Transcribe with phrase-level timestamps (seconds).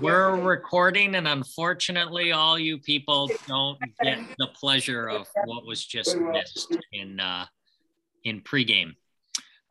[0.00, 6.16] we're recording, and unfortunately, all you people don't get the pleasure of what was just
[6.16, 7.46] missed in uh,
[8.24, 8.94] in pregame.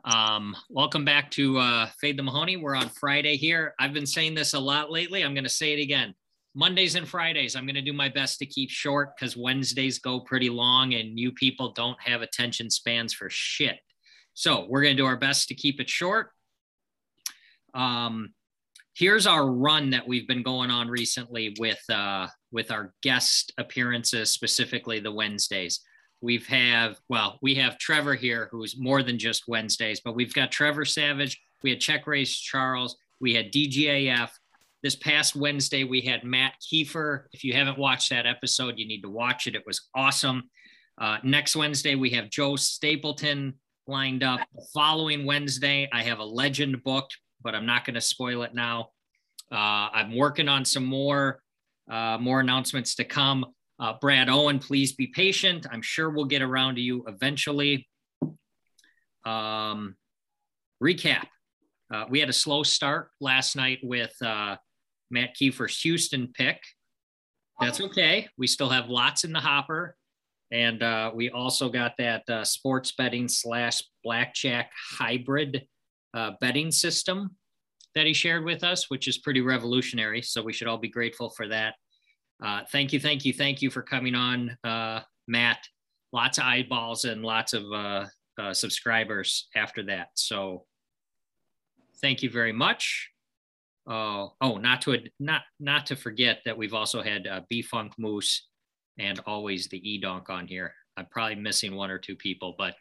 [0.04, 2.58] Um, welcome back to uh, Fade the Mahoney.
[2.58, 3.76] We're on Friday here.
[3.80, 5.24] I've been saying this a lot lately.
[5.24, 6.16] I'm going to say it again.
[6.56, 10.20] Mondays and Fridays, I'm going to do my best to keep short because Wednesdays go
[10.20, 13.80] pretty long and you people don't have attention spans for shit.
[14.34, 16.32] So we're going to do our best to keep it short.
[17.74, 18.34] Um,
[19.02, 24.30] here's our run that we've been going on recently with uh, with our guest appearances,
[24.30, 25.80] specifically the Wednesdays.
[26.22, 30.52] We've have well, we have Trevor here, who's more than just Wednesdays, but we've got
[30.52, 31.42] Trevor Savage.
[31.64, 32.96] We had Check Raise Charles.
[33.20, 34.30] We had DGAF.
[34.84, 37.24] This past Wednesday, we had Matt Kiefer.
[37.34, 39.56] If you haven't watched that episode, you need to watch it.
[39.56, 40.44] It was awesome.
[41.00, 43.56] Uh, next Wednesday, we have Joe Stapleton
[43.88, 44.42] lined up.
[44.56, 48.54] The following Wednesday, I have a legend booked, but I'm not going to spoil it
[48.54, 48.90] now.
[49.52, 51.42] Uh, I'm working on some more
[51.90, 53.46] uh, more announcements to come.
[53.80, 55.66] Uh, Brad Owen, please be patient.
[55.70, 57.88] I'm sure we'll get around to you eventually.
[59.26, 59.96] Um,
[60.82, 61.26] recap.
[61.94, 64.56] Uh, we had a slow start last night with uh,
[65.10, 66.62] Matt Kiefer's Houston pick.
[67.60, 68.30] That's okay.
[68.38, 69.96] We still have lots in the hopper.
[70.52, 75.68] And uh, we also got that sports betting slash blackjack hybrid
[76.14, 77.36] uh, betting system
[77.96, 80.22] that he shared with us, which is pretty revolutionary.
[80.22, 81.76] So we should all be grateful for that.
[82.44, 85.60] Uh, thank you, thank you, thank you for coming on, uh, Matt.
[86.14, 88.06] Lots of eyeballs and lots of uh,
[88.54, 90.08] subscribers after that.
[90.16, 90.66] So
[92.02, 93.10] thank you very much.
[93.88, 97.94] Oh, oh, not to not not to forget that we've also had uh, B Funk
[97.98, 98.48] Moose
[99.00, 100.74] and always the E Donk on here.
[100.98, 102.76] I'm probably missing one or two people, but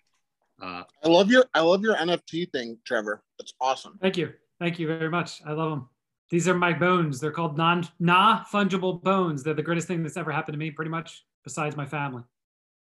[0.61, 3.22] uh, I love your I love your NFT thing, Trevor.
[3.39, 3.98] That's awesome.
[4.00, 5.41] Thank you, thank you very much.
[5.47, 5.89] I love them.
[6.30, 7.20] These are my bones.
[7.20, 9.42] They're called non non fungible bones.
[9.42, 12.22] They're the greatest thing that's ever happened to me, pretty much, besides my family.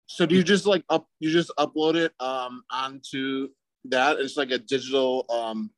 [0.06, 3.48] So do you just like up you just upload it um onto
[3.84, 4.18] that?
[4.18, 5.70] It's like a digital um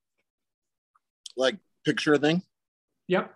[1.36, 2.42] like picture thing?
[3.08, 3.34] Yep.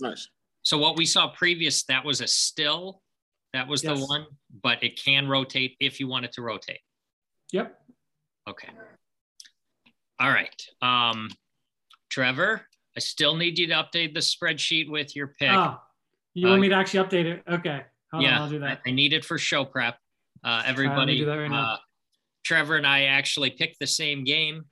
[0.00, 0.28] Nice.
[0.62, 3.02] So what we saw previous, that was a still.
[3.52, 3.98] That was yes.
[3.98, 4.26] the one,
[4.62, 6.80] but it can rotate if you want it to rotate.
[7.52, 7.76] Yep.
[8.48, 8.68] Okay.
[10.20, 10.54] All right.
[10.82, 11.28] Um,
[12.10, 12.62] Trevor,
[12.96, 15.50] I still need you to update the spreadsheet with your pick.
[15.50, 15.78] Oh,
[16.34, 17.42] you want uh, me to actually update it?
[17.50, 17.82] Okay.
[18.12, 18.80] Hold yeah, on, I'll do that.
[18.84, 19.96] I, I, need it for show prep.
[20.42, 21.76] Uh, everybody, right, right uh,
[22.44, 24.64] Trevor and I actually picked the same game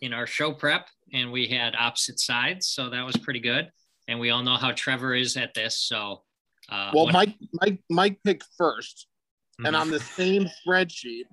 [0.00, 2.68] in our show prep and we had opposite sides.
[2.68, 3.70] So that was pretty good.
[4.08, 5.78] And we all know how Trevor is at this.
[5.78, 6.22] So,
[6.72, 7.12] uh, well, what...
[7.12, 9.66] Mike, Mike, Mike picked 1st mm-hmm.
[9.66, 11.24] and on the same spreadsheet,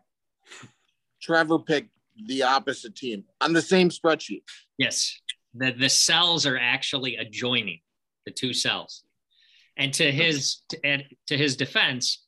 [1.21, 1.91] Trevor picked
[2.27, 4.43] the opposite team on the same spreadsheet.
[4.77, 5.17] Yes.
[5.53, 7.79] The, the cells are actually adjoining
[8.25, 9.03] the two cells.
[9.77, 12.25] And to his, to, to his defense,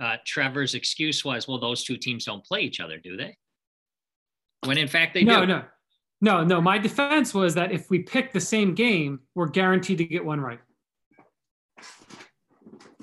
[0.00, 3.36] uh, Trevor's excuse was, well, those two teams don't play each other, do they?
[4.64, 5.46] When in fact they no, do.
[5.46, 5.64] No, no.
[6.20, 6.60] No, no.
[6.60, 10.40] My defense was that if we pick the same game, we're guaranteed to get one
[10.40, 10.60] right.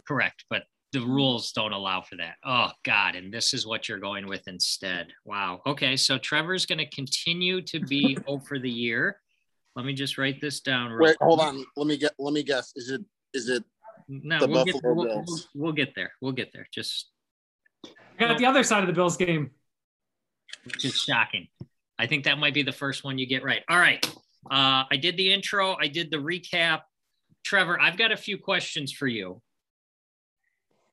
[0.10, 2.38] Correct, but the rules don't allow for that.
[2.44, 5.10] Oh God, and this is what you're going with instead.
[5.24, 5.62] Wow.
[5.68, 9.20] Okay, so Trevor's going to continue to be over the year.
[9.76, 10.98] Let me just write this down.
[11.00, 11.64] Wait, hold on.
[11.78, 12.14] Let me get.
[12.18, 12.74] Let me guess.
[12.76, 13.02] Is it?
[13.36, 13.64] Is it?
[14.08, 16.12] No, we'll get, we'll, we'll, we'll get there.
[16.22, 16.68] We'll get there.
[16.74, 17.12] Just.
[17.86, 19.52] I got the other side of the Bills game.
[20.66, 21.48] Which is shocking.
[22.00, 23.62] I think that might be the first one you get right.
[23.70, 24.04] All right.
[24.50, 26.82] Uh, I did the intro, I did the recap.
[27.44, 29.42] Trevor, I've got a few questions for you.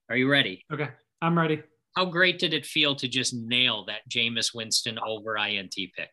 [0.08, 0.64] Are you ready?
[0.72, 0.88] Okay,
[1.20, 1.62] I'm ready.
[1.96, 6.10] How great did it feel to just nail that Jameis Winston over INT pick?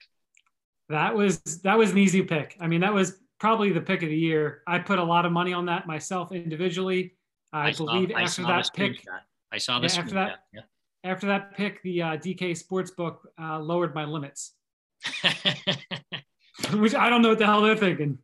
[0.90, 2.58] That was that was an easy pick.
[2.60, 4.64] I mean, that was probably the pick of the year.
[4.66, 7.16] I put a lot of money on that myself individually.
[7.52, 9.06] I, I believe saw, after that pick,
[9.52, 10.40] I saw this yeah, after that.
[10.54, 10.62] Yeah.
[11.04, 14.54] After that pick, the uh, DK Sportsbook uh, lowered my limits.
[16.74, 18.18] Which I don't know what the hell they're thinking.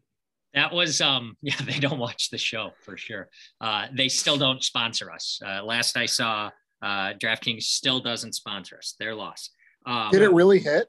[0.54, 3.30] That was um yeah, they don't watch the show for sure.
[3.62, 5.40] Uh they still don't sponsor us.
[5.46, 6.50] Uh last I saw
[6.82, 8.96] uh DraftKings still doesn't sponsor us.
[9.00, 9.50] Their loss.
[9.86, 10.88] Um, did it really hit?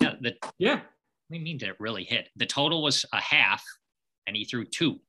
[0.00, 0.74] Yeah, the yeah.
[0.74, 2.28] What do you mean did it really hit?
[2.36, 3.64] The total was a half
[4.26, 5.00] and he threw two.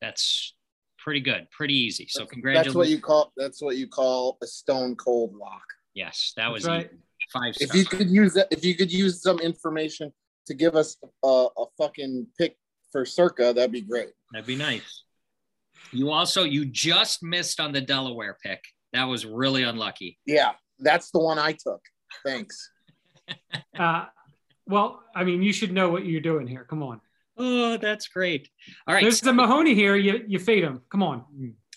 [0.00, 0.54] That's
[0.98, 2.06] pretty good, pretty easy.
[2.08, 2.74] So congratulations.
[2.74, 5.64] That's what you call that's what you call a stone cold lock.
[5.94, 6.90] Yes, that was right
[7.32, 7.54] five.
[7.60, 10.12] If you could use that, if you could use some information
[10.46, 12.56] to give us a, a fucking pick
[12.92, 14.10] for Circa, that'd be great.
[14.32, 15.04] That'd be nice.
[15.92, 18.62] You also you just missed on the Delaware pick.
[18.92, 20.18] That was really unlucky.
[20.26, 21.80] Yeah, that's the one I took.
[22.24, 22.70] Thanks.
[23.78, 24.06] uh,
[24.66, 26.64] well, I mean, you should know what you're doing here.
[26.64, 27.00] Come on.
[27.36, 28.48] Oh, that's great.
[28.86, 29.02] All right.
[29.02, 29.96] There's the Mahoney here.
[29.96, 30.82] You you fade him.
[30.90, 31.24] Come on.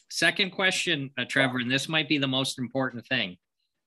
[0.10, 3.38] Second question, uh, Trevor, and this might be the most important thing.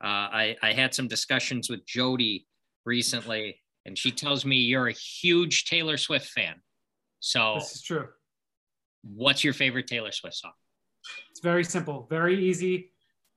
[0.03, 2.49] Uh, I, I had some discussions with Jody
[2.85, 6.57] recently, and she tells me you're a huge Taylor Swift fan.
[7.27, 8.07] So this is true.
[9.03, 10.53] What's your favorite Taylor Swift song?
[11.29, 12.93] It's very simple, very easy.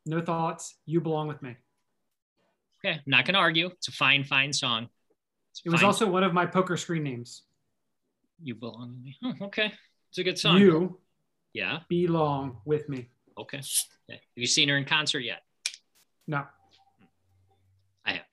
[0.06, 0.76] No thoughts.
[0.86, 1.56] You belong with me.
[2.86, 3.66] Okay, not gonna argue.
[3.66, 4.90] It's a fine, fine song.
[5.66, 7.42] It was also one of my poker screen names.
[8.44, 9.18] You belong with me.
[9.24, 9.74] Oh, okay,
[10.10, 10.60] it's a good song.
[10.60, 11.00] You,
[11.54, 13.10] yeah, belong with me.
[13.40, 13.58] Okay.
[13.58, 13.64] okay.
[14.10, 15.42] Have you seen her in concert yet?
[16.28, 16.46] No.
[18.06, 18.26] I have.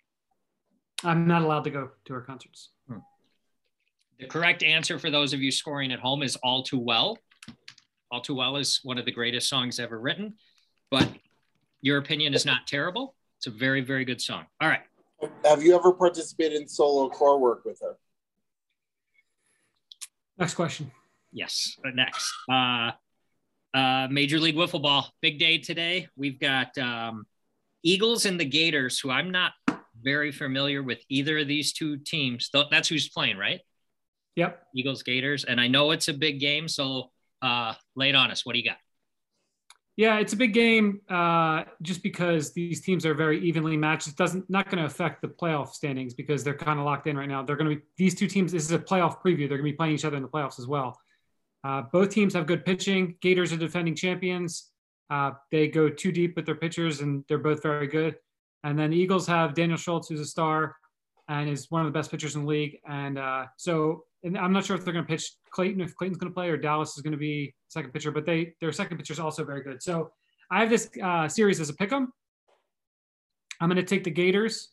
[1.02, 2.68] I'm not allowed to go to her concerts.
[4.18, 7.18] The correct answer for those of you scoring at home is All Too Well.
[8.10, 10.34] All Too Well is one of the greatest songs ever written,
[10.90, 11.08] but
[11.82, 13.14] your opinion is not terrible.
[13.38, 14.46] It's a very, very good song.
[14.60, 14.80] All right.
[15.44, 17.96] Have you ever participated in solo core work with her?
[20.38, 20.90] Next question.
[21.32, 21.76] Yes.
[21.84, 22.32] Next.
[22.50, 22.92] Uh,
[23.74, 25.06] uh, Major League Wiffle Ball.
[25.20, 26.08] Big day today.
[26.16, 27.26] We've got um,
[27.82, 29.52] Eagles and the Gators, who I'm not
[30.00, 32.50] very familiar with either of these two teams.
[32.70, 33.60] That's who's playing, right?
[34.36, 34.62] Yep.
[34.74, 35.44] Eagles, Gators.
[35.44, 36.68] And I know it's a big game.
[36.68, 37.10] So
[37.42, 38.46] uh, lay it on us.
[38.46, 38.76] What do you got?
[39.96, 44.08] Yeah, it's a big game uh, just because these teams are very evenly matched.
[44.08, 47.16] It doesn't not going to affect the playoff standings because they're kind of locked in
[47.16, 47.42] right now.
[47.42, 48.52] They're going to be these two teams.
[48.52, 49.48] This is a playoff preview.
[49.48, 51.00] They're going to be playing each other in the playoffs as well.
[51.64, 53.16] Uh, both teams have good pitching.
[53.22, 54.70] Gators are defending champions.
[55.08, 58.16] Uh, they go too deep with their pitchers, and they're both very good.
[58.64, 60.76] And then the Eagles have Daniel Schultz, who's a star
[61.28, 62.78] and is one of the best pitchers in the league.
[62.88, 66.18] And uh, so, and I'm not sure if they're going to pitch Clayton, if Clayton's
[66.18, 68.10] going to play, or Dallas is going to be second pitcher.
[68.10, 69.82] But they their second pitcher is also very good.
[69.82, 70.10] So
[70.50, 72.12] I have this uh, series as a pick 'em.
[73.60, 74.68] I'm going to take the Gators,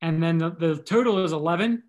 [0.00, 1.82] and then the, the total is 11.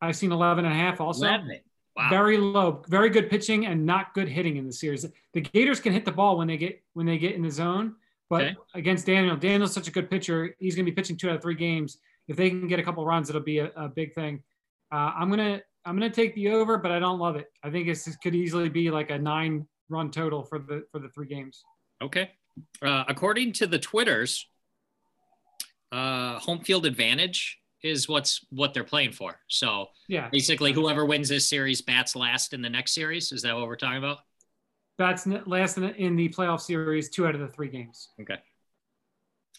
[0.00, 1.26] I've seen 11 and a half also.
[1.26, 1.60] 11.
[1.94, 2.08] Wow.
[2.08, 5.04] Very low, very good pitching and not good hitting in the series.
[5.34, 7.96] The Gators can hit the ball when they get when they get in the zone,
[8.30, 8.56] but okay.
[8.74, 10.56] against Daniel, Daniel's such a good pitcher.
[10.58, 11.98] He's going to be pitching two out of three games.
[12.28, 14.42] If they can get a couple runs, it'll be a, a big thing.
[14.92, 17.46] Uh, I'm gonna I'm gonna take the over, but I don't love it.
[17.62, 21.08] I think it could easily be like a nine run total for the for the
[21.08, 21.62] three games.
[22.02, 22.30] Okay.
[22.82, 24.46] Uh, according to the Twitters,
[25.90, 29.40] uh, home field advantage is what's what they're playing for.
[29.48, 33.32] So yeah, basically, whoever wins this series bats last in the next series.
[33.32, 34.18] Is that what we're talking about?
[34.98, 38.10] Bats last in the, in the playoff series, two out of the three games.
[38.20, 38.36] Okay.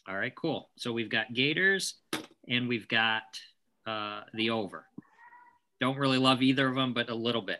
[0.07, 0.69] All right, cool.
[0.77, 1.95] So we've got Gators
[2.47, 3.23] and we've got
[3.87, 4.85] uh, the over.
[5.83, 7.59] Don't really love either of them, but a little bit.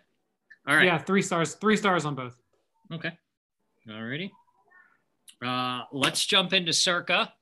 [0.66, 0.86] All right.
[0.86, 1.56] Yeah, three stars.
[1.56, 2.34] Three stars on both.
[2.90, 3.12] Okay.
[3.90, 4.31] All righty.
[5.46, 7.34] Uh, let's jump into Circa.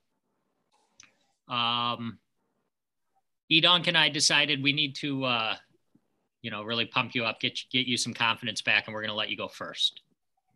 [1.48, 2.18] Um,
[3.48, 5.54] Edonk and I decided we need to, uh,
[6.40, 9.02] you know, really pump you up, get you, get you some confidence back, and we're
[9.02, 10.00] going to let you go first.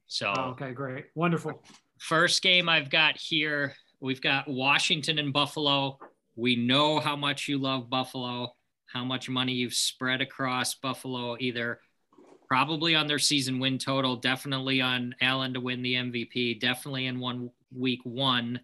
[0.09, 1.63] So oh, okay, great, wonderful.
[1.99, 6.01] First game I've got here, we've got Washington and Buffalo.
[6.35, 8.56] We know how much you love Buffalo,
[8.93, 11.81] how much money you've spread across Buffalo, either
[12.49, 17.19] probably on their season win total, definitely on Allen to win the MVP, definitely in
[17.19, 18.61] one week one.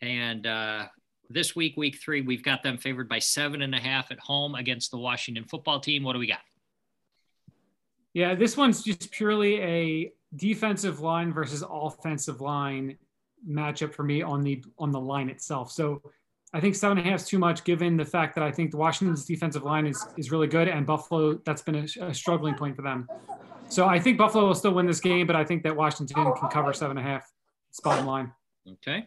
[0.00, 0.86] And uh,
[1.28, 4.54] this week, week three, we've got them favored by seven and a half at home
[4.54, 6.02] against the Washington football team.
[6.02, 6.40] What do we got?
[8.14, 12.96] Yeah, this one's just purely a defensive line versus offensive line
[13.48, 15.70] matchup for me on the on the line itself.
[15.70, 16.02] So
[16.54, 18.70] I think seven and a half is too much given the fact that I think
[18.70, 22.54] the Washington's defensive line is is really good and Buffalo that's been a, a struggling
[22.54, 23.06] point for them.
[23.68, 26.48] So I think Buffalo will still win this game, but I think that Washington can
[26.50, 27.30] cover seven and a half.
[27.68, 28.32] It's bottom line.
[28.66, 29.06] Okay.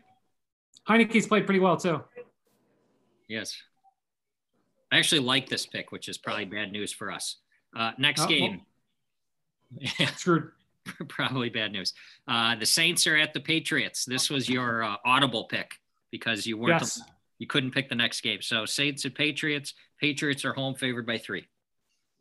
[0.87, 2.03] Heinicke's played pretty well too.
[3.27, 3.55] Yes.
[4.91, 7.37] I actually like this pick, which is probably bad news for us.
[7.75, 8.61] Uh, next oh, game.
[9.99, 10.49] Well, screwed.
[11.07, 11.93] probably bad news.
[12.27, 14.03] Uh, the Saints are at the Patriots.
[14.03, 15.75] This was your uh, audible pick
[16.11, 17.01] because you weren't yes.
[17.41, 18.39] You couldn't pick the next game.
[18.39, 19.73] So Saints and Patriots.
[19.99, 21.47] Patriots are home favored by three.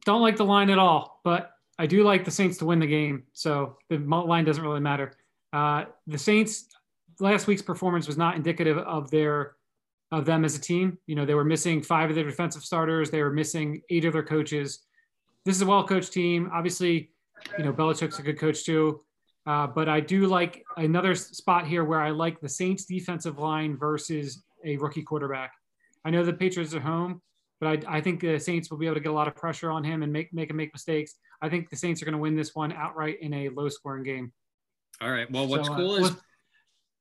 [0.06, 2.86] Don't like the line at all, but I do like the Saints to win the
[2.86, 3.24] game.
[3.34, 5.12] So the line doesn't really matter.
[5.52, 6.68] Uh, the Saints
[7.18, 9.56] last week's performance was not indicative of their
[10.10, 10.96] of them as a team.
[11.06, 13.10] You know, they were missing five of their defensive starters.
[13.10, 14.86] They were missing eight of their coaches.
[15.44, 16.48] This is a well coached team.
[16.50, 17.10] Obviously,
[17.58, 19.02] you know, Belichick's a good coach too.
[19.46, 23.76] Uh, but I do like another spot here where I like the Saints defensive line
[23.76, 25.52] versus a rookie quarterback.
[26.04, 27.20] I know the Patriots are home,
[27.60, 29.70] but I, I think the Saints will be able to get a lot of pressure
[29.70, 31.14] on him and make make him make mistakes.
[31.42, 34.02] I think the Saints are going to win this one outright in a low scoring
[34.02, 34.32] game.
[35.00, 35.30] All right.
[35.30, 36.16] Well, what's so, uh, cool uh, is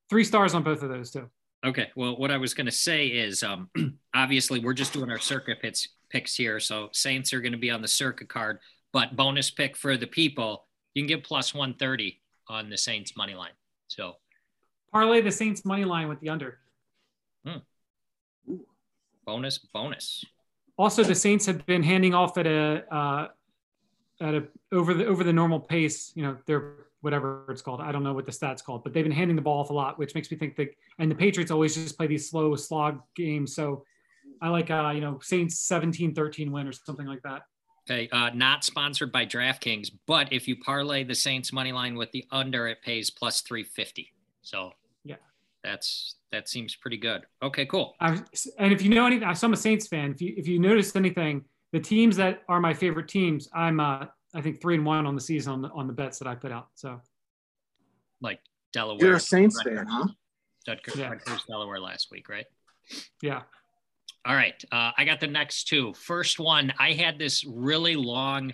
[0.08, 1.28] three stars on both of those too.
[1.64, 1.88] Okay.
[1.94, 3.70] Well, what I was going to say is, um,
[4.14, 7.70] obviously, we're just doing our Circa picks picks here, so Saints are going to be
[7.70, 8.58] on the Circa card.
[8.92, 13.16] But bonus pick for the people, you can get plus one thirty on the Saints
[13.16, 13.52] money line.
[13.88, 14.14] So
[14.92, 16.58] parlay the Saints money line with the under.
[17.44, 18.56] Hmm.
[19.26, 20.24] Bonus, bonus.
[20.76, 23.28] Also, the Saints have been handing off at a uh,
[24.20, 26.12] at a over the over the normal pace.
[26.14, 27.80] You know, they're whatever it's called.
[27.80, 29.72] I don't know what the stats called, but they've been handing the ball off a
[29.72, 30.68] lot, which makes me think that.
[30.98, 33.54] And the Patriots always just play these slow slog games.
[33.54, 33.84] So
[34.40, 37.42] I like, uh, you know, Saints 17 13 win or something like that.
[37.90, 38.08] Okay.
[38.12, 42.24] Uh, not sponsored by DraftKings, but if you parlay the Saints money line with the
[42.30, 44.12] under, it pays plus 350.
[44.42, 44.70] So yeah,
[45.62, 47.22] that's that seems pretty good.
[47.42, 47.94] Okay, cool.
[48.00, 48.20] I,
[48.58, 50.12] and if you know anything, I'm a Saints fan.
[50.12, 54.06] If you if you noticed anything, the teams that are my favorite teams, I'm uh,
[54.34, 56.34] I think three and one on the season on the on the bets that I
[56.34, 56.68] put out.
[56.74, 57.00] So,
[58.20, 58.40] like
[58.72, 60.08] Delaware, you're a Saints fan, huh?
[60.68, 61.14] Rutgers, yeah.
[61.48, 62.46] Delaware last week, right?
[63.22, 63.42] Yeah.
[64.26, 65.94] All right, uh, I got the next two.
[65.94, 68.52] First one, I had this really long,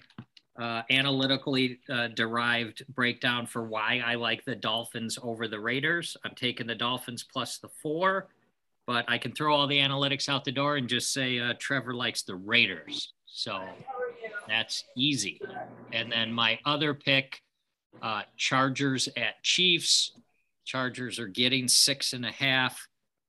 [0.58, 6.16] uh, analytically uh, derived breakdown for why I like the Dolphins over the Raiders.
[6.24, 8.28] I'm taking the Dolphins plus the four,
[8.86, 11.94] but I can throw all the analytics out the door and just say uh, Trevor
[11.94, 13.12] likes the Raiders.
[13.26, 13.62] So
[14.48, 15.40] that's easy.
[15.92, 17.42] And then my other pick,
[18.02, 20.12] uh, Chargers at Chiefs.
[20.64, 22.88] Chargers are getting six and a half.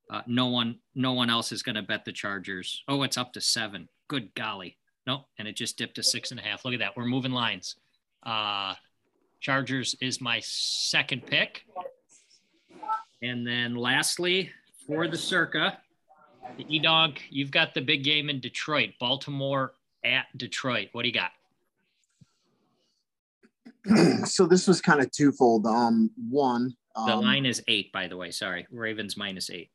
[0.09, 2.83] Uh, no one, no one else is going to bet the Chargers.
[2.87, 3.89] Oh, it's up to seven.
[4.07, 4.77] Good golly.
[5.07, 6.65] No, and it just dipped to six and a half.
[6.65, 6.97] Look at that.
[6.97, 7.77] We're moving lines.
[8.23, 8.73] Uh,
[9.39, 11.65] Chargers is my second pick.
[13.21, 14.51] And then lastly,
[14.85, 15.79] for the circa,
[16.57, 19.73] the E Dog, you've got the big game in Detroit, Baltimore
[20.03, 20.89] at Detroit.
[20.91, 21.31] What do you got?
[24.27, 25.65] so this was kind of twofold.
[25.65, 28.31] Um, one, um, the line is eight, by the way.
[28.31, 29.69] Sorry, Ravens minus eight.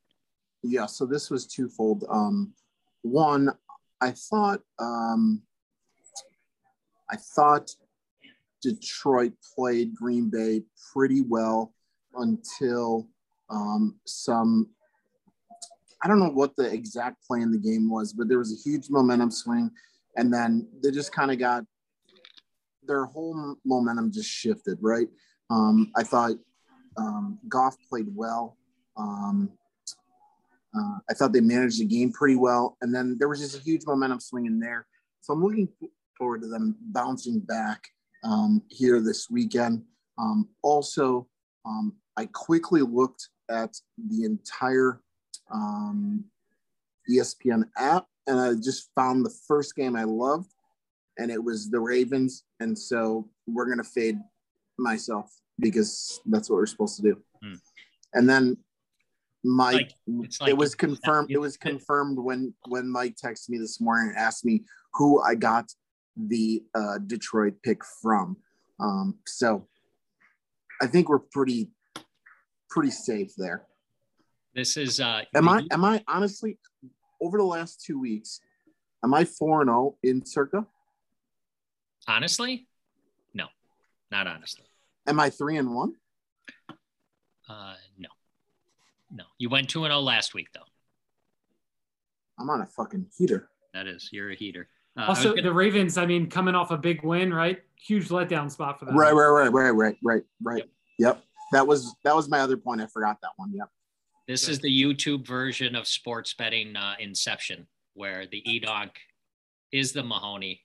[0.62, 2.04] Yeah, so this was twofold.
[2.10, 2.52] Um,
[3.02, 3.50] one,
[4.02, 5.42] I thought, um,
[7.08, 7.70] I thought
[8.60, 11.72] Detroit played Green Bay pretty well
[12.16, 13.08] until
[13.48, 14.70] um, some.
[16.02, 18.68] I don't know what the exact play in the game was, but there was a
[18.68, 19.70] huge momentum swing,
[20.16, 21.64] and then they just kind of got
[22.82, 25.06] their whole momentum just shifted, right?
[25.48, 26.32] Um, I thought
[26.96, 28.56] um, Goff played well.
[28.96, 29.52] Um,
[30.76, 32.76] uh, I thought they managed the game pretty well.
[32.80, 34.86] And then there was just a huge momentum swing in there.
[35.20, 35.68] So I'm looking
[36.16, 37.86] forward to them bouncing back
[38.24, 39.82] um, here this weekend.
[40.18, 41.28] Um, also,
[41.64, 43.76] um, I quickly looked at
[44.08, 45.00] the entire
[45.52, 46.24] um,
[47.10, 50.52] ESPN app and I just found the first game I loved
[51.18, 52.44] and it was the Ravens.
[52.60, 54.18] And so we're going to fade
[54.78, 57.22] myself because that's what we're supposed to do.
[57.42, 57.54] Hmm.
[58.14, 58.56] And then
[59.44, 61.30] Mike, like, like it was confirmed.
[61.30, 64.62] It was confirmed when when Mike texted me this morning and asked me
[64.94, 65.72] who I got
[66.16, 68.36] the uh, Detroit pick from.
[68.78, 69.66] Um, so
[70.80, 71.70] I think we're pretty
[72.70, 73.66] pretty safe there.
[74.54, 75.00] This is.
[75.00, 75.66] Uh, am I?
[75.70, 76.58] Am I honestly
[77.20, 78.40] over the last two weeks?
[79.04, 80.66] Am I four and zero oh in Circa?
[82.06, 82.66] Honestly,
[83.34, 83.46] no,
[84.10, 84.64] not honestly.
[85.06, 85.94] Am I three and one?
[87.48, 88.08] Uh, no,
[89.12, 89.24] no.
[89.38, 90.60] You went two and zero oh last week, though.
[92.38, 93.50] I'm on a fucking heater.
[93.74, 94.68] That is, you're a heater.
[94.96, 95.42] Uh, also, gonna...
[95.42, 95.96] the Ravens.
[95.96, 97.62] I mean, coming off a big win, right?
[97.76, 98.96] Huge letdown spot for them.
[98.96, 100.58] Right, right, right, right, right, right, right.
[100.58, 100.68] Yep.
[100.98, 101.24] yep.
[101.52, 102.80] That was that was my other point.
[102.80, 103.52] I forgot that one.
[103.54, 103.68] Yep.
[104.28, 108.90] This is the YouTube version of sports betting uh, Inception, where the E Dog
[109.72, 110.62] is the Mahoney,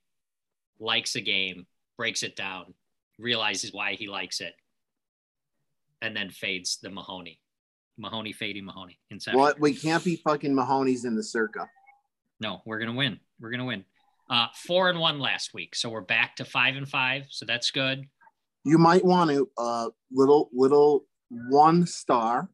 [0.80, 1.66] likes a game,
[1.98, 2.74] breaks it down,
[3.18, 4.54] realizes why he likes it,
[6.02, 7.40] and then fades the Mahoney.
[7.98, 9.00] Mahoney fading Mahoney.
[9.10, 9.40] Inception.
[9.40, 11.70] Well, we can't be fucking Mahoney's in the circa.
[12.40, 13.20] No, we're gonna win.
[13.40, 13.86] We're gonna win.
[14.30, 17.26] Uh, four and one last week, so we're back to five and five.
[17.30, 18.06] So that's good.
[18.64, 21.06] You might want to uh, little little
[21.50, 22.50] one star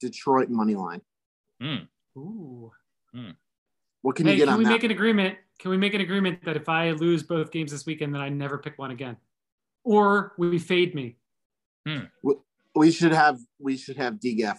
[0.00, 1.02] Detroit money line.
[1.62, 1.88] Mm.
[2.16, 2.70] Ooh.
[3.14, 3.36] Mm.
[4.02, 4.52] What can hey, you get on that?
[4.52, 4.70] can on we that?
[4.70, 5.38] make an agreement?
[5.58, 8.28] Can we make an agreement that if I lose both games this weekend, that I
[8.28, 9.16] never pick one again,
[9.84, 11.16] or we fade me?
[11.86, 12.04] Hmm.
[12.78, 14.58] We should have we should have DGF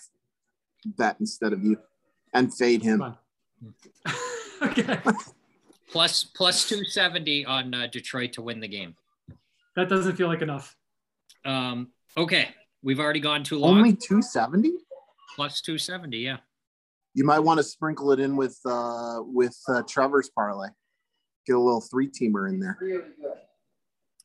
[0.85, 1.77] bet instead of you,
[2.33, 3.15] and fade him.
[4.61, 4.99] okay.
[5.91, 8.95] plus plus two seventy on uh, Detroit to win the game.
[9.75, 10.75] That doesn't feel like enough.
[11.45, 11.89] Um.
[12.17, 12.49] Okay,
[12.83, 13.77] we've already gone too long.
[13.77, 14.73] Only two seventy.
[15.35, 16.19] Plus two seventy.
[16.19, 16.37] Yeah
[17.13, 20.69] you might want to sprinkle it in with uh, with uh, Trevor's parlay.
[21.45, 22.77] Get a little three teamer in there.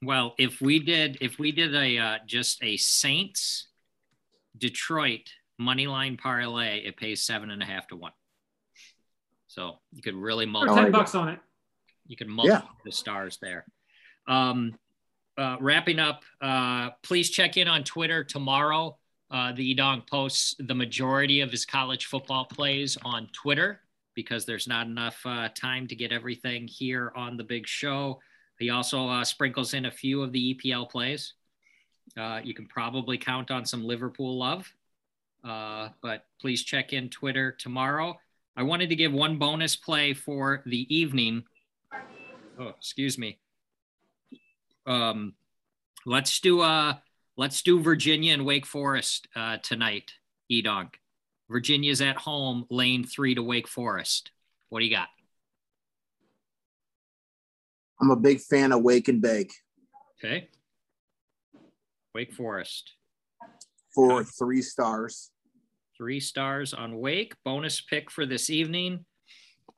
[0.02, 3.68] Well, if we did if we did a uh, just a Saints
[4.56, 8.12] Detroit money line parlay, it pays seven and a half to one.
[9.46, 10.82] So you could really Or multiply.
[10.82, 11.38] ten bucks on it.
[12.06, 13.64] You can multiply the stars there.
[14.26, 14.76] Um,
[15.36, 18.98] uh, wrapping up, uh, please check in on Twitter tomorrow.
[19.30, 23.80] Uh, the Edong posts the majority of his college football plays on Twitter
[24.14, 28.20] because there's not enough uh, time to get everything here on the big show.
[28.60, 31.34] He also uh, sprinkles in a few of the EPL plays.
[32.16, 34.72] Uh, you can probably count on some Liverpool love,
[35.42, 38.18] uh, but please check in Twitter tomorrow.
[38.56, 41.44] I wanted to give one bonus play for the evening.
[42.58, 43.38] Oh, excuse me.
[44.86, 45.34] Um,
[46.06, 46.94] let's do uh,
[47.36, 50.12] let's do Virginia and Wake Forest uh, tonight.
[50.50, 50.94] Edonk.
[51.50, 54.30] Virginia's at home, lane three to Wake Forest.
[54.68, 55.08] What do you got?
[58.00, 59.52] I'm a big fan of Wake and Bake
[60.18, 60.48] Okay.
[62.14, 62.92] Wake Forest.
[63.92, 65.30] for three stars.
[65.96, 67.34] Three stars on Wake.
[67.44, 69.04] Bonus pick for this evening.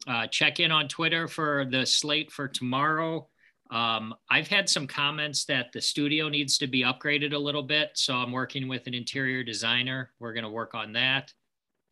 [0.06, 3.28] Uh, check in on Twitter for the slate for tomorrow.
[3.70, 7.90] Um, I've had some comments that the studio needs to be upgraded a little bit.
[7.94, 10.12] So I'm working with an interior designer.
[10.18, 11.32] We're going to work on that.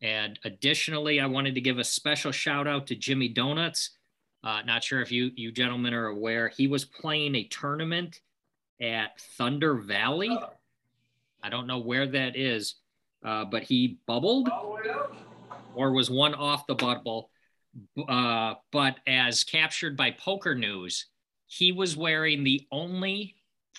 [0.01, 3.97] And additionally, I wanted to give a special shout out to Jimmy Donuts.
[4.43, 8.19] Uh, not sure if you you gentlemen are aware, he was playing a tournament
[8.81, 10.37] at Thunder Valley.
[11.43, 12.75] I don't know where that is,
[13.23, 14.49] uh, but he bubbled
[15.75, 17.29] or was one off the bubble.
[18.07, 21.07] Uh, but as captured by Poker News,
[21.47, 23.35] he was wearing the only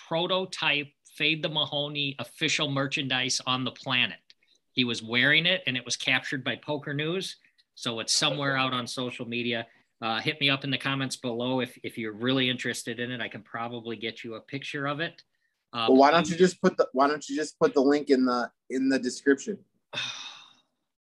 [0.09, 4.19] prototype Fade the Mahoney official merchandise on the planet.
[4.73, 7.37] He was wearing it and it was captured by Poker News.
[7.75, 9.67] So it's somewhere out on social media.
[10.03, 13.21] Uh, hit me up in the comments below if, if you're really interested in it.
[13.21, 15.23] I can probably get you a picture of it.
[15.73, 18.11] Uh, Well, why don't you just put the Why don't you just put the link
[18.11, 19.59] in the in the description?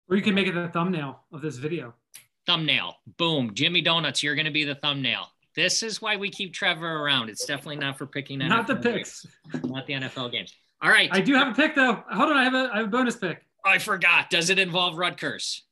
[0.08, 1.94] Or you can make it the thumbnail of this video.
[2.46, 2.96] thumbnail.
[3.16, 3.54] Boom.
[3.54, 5.28] Jimmy Donuts, you're going to be the thumbnail.
[5.54, 7.28] This is why we keep Trevor around.
[7.30, 9.24] It's definitely not for picking Not the picks.
[9.52, 10.52] games, not the NFL games.
[10.82, 11.08] All right.
[11.12, 12.02] I do have a pick though.
[12.10, 13.46] Hold on, I have a I have a bonus pick.
[13.64, 14.30] I forgot.
[14.30, 15.62] Does it involve Rutgers?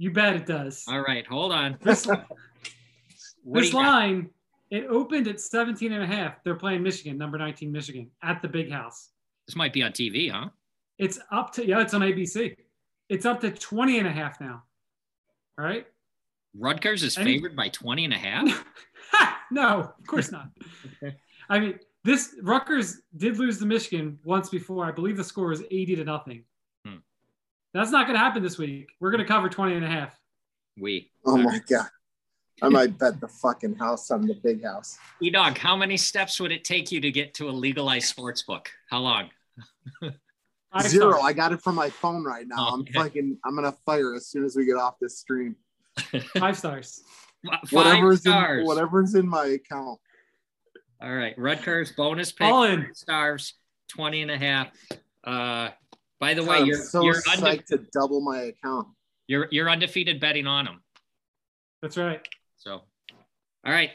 [0.00, 0.84] You bet it does.
[0.88, 1.26] All right.
[1.26, 1.76] Hold on.
[1.82, 2.04] This,
[3.44, 3.74] this you got?
[3.74, 4.30] line,
[4.70, 6.42] it opened at 17 and a half.
[6.42, 9.10] They're playing Michigan, number 19 Michigan, at the big house.
[9.46, 10.48] This might be on TV, huh?
[10.96, 12.56] It's up to yeah, it's on ABC.
[13.10, 14.62] It's up to 20 and a half now.
[15.58, 15.86] All right.
[16.56, 18.64] Rutgers is Any- favored by 20 and a half.
[19.52, 20.48] No, of course not.
[21.02, 21.16] Okay.
[21.50, 24.84] I mean, this Rutgers did lose to Michigan once before.
[24.86, 26.44] I believe the score was 80 to nothing.
[27.72, 28.88] That's not going to happen this week.
[29.00, 30.16] We're going to cover 20 and a half.
[30.78, 31.10] We.
[31.24, 31.88] Oh my god!
[32.62, 34.98] I might bet the fucking house on the big house.
[35.20, 38.70] E-Dog, how many steps would it take you to get to a legalized sports book?
[38.88, 39.30] How long?
[40.82, 41.20] Zero.
[41.20, 42.56] I got it from my phone right now.
[42.58, 42.92] Oh, I'm okay.
[42.92, 43.38] fucking.
[43.44, 45.56] I'm gonna fire as soon as we get off this stream.
[46.38, 47.02] Five stars.
[47.44, 48.60] Five Whatever's stars.
[48.60, 49.98] in whatever's in my account.
[51.02, 51.34] All right.
[51.38, 52.46] Rutgers bonus pick.
[52.46, 52.82] All in.
[52.82, 53.54] five stars,
[53.88, 54.68] 20 and a half.
[55.24, 55.70] Uh,
[56.20, 58.88] by the God, way, I'm you're, so you're, psyched unde- to double my account.
[59.26, 60.82] you're, you're undefeated betting on them.
[61.82, 62.20] That's right.
[62.56, 63.90] So, all right.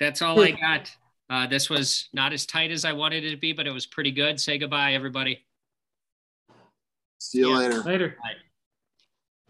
[0.00, 0.90] That's all I got.
[1.30, 3.86] Uh, this was not as tight as I wanted it to be, but it was
[3.86, 4.40] pretty good.
[4.40, 5.44] Say goodbye, everybody.
[7.20, 7.56] See you Yeah.
[7.58, 7.82] later.
[7.82, 8.16] Later.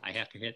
[0.02, 0.46] I have to hit